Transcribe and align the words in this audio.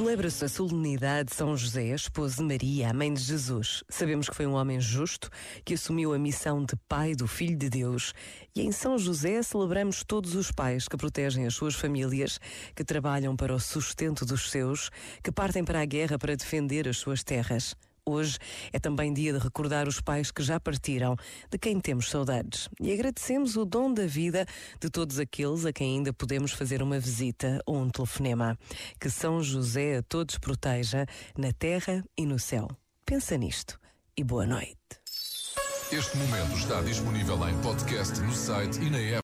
Celebra-se 0.00 0.42
a 0.46 0.48
solenidade 0.48 1.28
de 1.28 1.36
São 1.36 1.54
José, 1.54 1.88
esposo 1.88 2.36
de 2.36 2.42
Maria, 2.42 2.88
a 2.88 2.94
mãe 2.94 3.12
de 3.12 3.20
Jesus. 3.20 3.84
Sabemos 3.86 4.30
que 4.30 4.34
foi 4.34 4.46
um 4.46 4.54
homem 4.54 4.80
justo 4.80 5.28
que 5.62 5.74
assumiu 5.74 6.14
a 6.14 6.18
missão 6.18 6.64
de 6.64 6.74
pai 6.88 7.14
do 7.14 7.28
Filho 7.28 7.54
de 7.54 7.68
Deus. 7.68 8.14
E 8.56 8.62
em 8.62 8.72
São 8.72 8.96
José 8.96 9.42
celebramos 9.42 10.02
todos 10.02 10.34
os 10.34 10.50
pais 10.50 10.88
que 10.88 10.96
protegem 10.96 11.44
as 11.44 11.54
suas 11.54 11.74
famílias, 11.74 12.40
que 12.74 12.82
trabalham 12.82 13.36
para 13.36 13.54
o 13.54 13.60
sustento 13.60 14.24
dos 14.24 14.50
seus, 14.50 14.88
que 15.22 15.30
partem 15.30 15.62
para 15.62 15.82
a 15.82 15.84
guerra 15.84 16.18
para 16.18 16.34
defender 16.34 16.88
as 16.88 16.96
suas 16.96 17.22
terras. 17.22 17.76
Hoje 18.04 18.38
é 18.72 18.78
também 18.78 19.12
dia 19.12 19.32
de 19.32 19.38
recordar 19.38 19.86
os 19.86 20.00
pais 20.00 20.30
que 20.30 20.42
já 20.42 20.58
partiram, 20.58 21.16
de 21.50 21.58
quem 21.58 21.80
temos 21.80 22.10
saudades. 22.10 22.68
E 22.80 22.92
agradecemos 22.92 23.56
o 23.56 23.64
dom 23.64 23.92
da 23.92 24.06
vida 24.06 24.46
de 24.80 24.90
todos 24.90 25.18
aqueles 25.18 25.64
a 25.64 25.72
quem 25.72 25.98
ainda 25.98 26.12
podemos 26.12 26.52
fazer 26.52 26.82
uma 26.82 26.98
visita 26.98 27.60
ou 27.66 27.76
um 27.76 27.90
telefonema. 27.90 28.58
Que 28.98 29.10
São 29.10 29.42
José 29.42 29.98
a 29.98 30.02
todos 30.02 30.38
proteja, 30.38 31.06
na 31.36 31.52
terra 31.52 32.04
e 32.16 32.26
no 32.26 32.38
céu. 32.38 32.68
Pensa 33.04 33.36
nisto 33.36 33.78
e 34.16 34.24
boa 34.24 34.46
noite. 34.46 34.76
Este 35.92 36.16
momento 36.16 36.56
está 36.56 36.80
disponível 36.82 37.48
em 37.48 37.60
podcast 37.62 38.20
no 38.20 38.32
site 38.32 38.78
e 38.80 38.90
na 38.90 38.98
app. 38.98 39.18